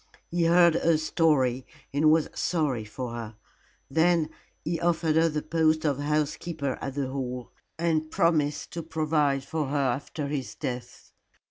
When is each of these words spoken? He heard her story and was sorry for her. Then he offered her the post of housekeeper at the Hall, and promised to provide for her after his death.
He 0.31 0.45
heard 0.45 0.73
her 0.73 0.97
story 0.97 1.63
and 1.93 2.09
was 2.09 2.27
sorry 2.33 2.85
for 2.85 3.13
her. 3.13 3.35
Then 3.87 4.31
he 4.65 4.79
offered 4.81 5.15
her 5.15 5.29
the 5.29 5.43
post 5.43 5.85
of 5.85 5.99
housekeeper 5.99 6.79
at 6.81 6.95
the 6.95 7.09
Hall, 7.09 7.51
and 7.77 8.09
promised 8.09 8.71
to 8.71 8.81
provide 8.81 9.43
for 9.43 9.67
her 9.67 9.77
after 9.77 10.25
his 10.25 10.55
death. 10.55 11.11